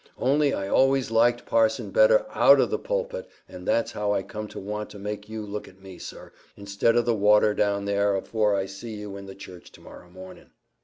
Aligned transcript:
Only 0.17 0.51
I 0.51 0.67
always 0.67 1.11
liked 1.11 1.45
parson 1.45 1.91
better 1.91 2.25
out 2.31 2.59
o' 2.59 2.65
the 2.65 2.79
pulpit, 2.79 3.29
and 3.47 3.67
that's 3.67 3.91
how 3.91 4.13
I 4.13 4.23
come 4.23 4.47
to 4.47 4.59
want 4.59 4.89
to 4.89 4.97
make 4.97 5.29
you 5.29 5.45
look 5.45 5.67
at 5.67 5.79
me, 5.79 5.99
sir, 5.99 6.31
instead 6.57 6.95
o' 6.97 7.03
the 7.03 7.13
water 7.13 7.53
down 7.53 7.85
there, 7.85 8.15
afore 8.15 8.55
I 8.55 8.65
see 8.65 8.95
you 8.95 9.15
in 9.15 9.27
the 9.27 9.35
church 9.35 9.71
to 9.73 9.81
morrow 9.81 10.09
mornin'." 10.09 10.49